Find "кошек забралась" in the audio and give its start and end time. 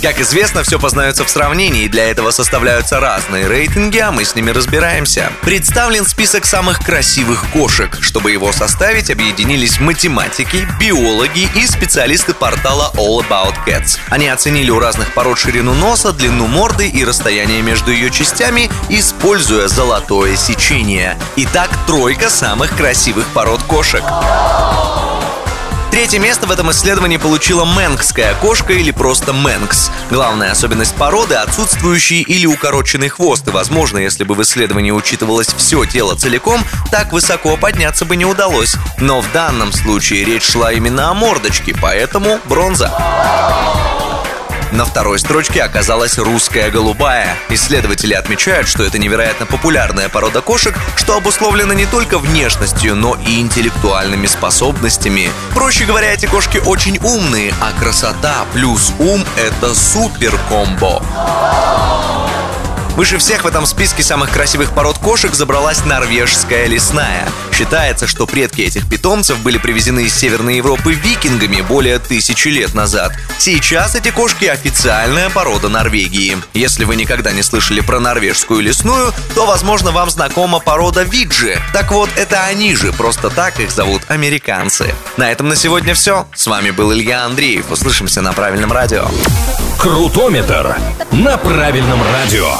64.98-65.84